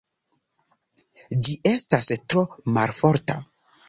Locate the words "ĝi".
1.47-1.53